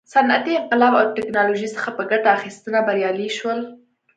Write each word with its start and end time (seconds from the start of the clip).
صنعتي 0.13 0.51
انقلاب 0.59 0.93
او 1.01 1.05
ټکنالوژۍ 1.17 1.67
څخه 1.75 1.89
په 1.97 2.03
ګټه 2.11 2.29
اخیستنه 2.37 2.79
بریالي 2.87 3.29
شول. 3.37 3.59